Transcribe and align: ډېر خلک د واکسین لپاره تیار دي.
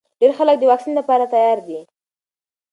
ډېر 0.19 0.31
خلک 0.37 0.55
د 0.59 0.63
واکسین 0.71 0.93
لپاره 0.99 1.25
تیار 1.33 1.57
دي. 1.67 1.79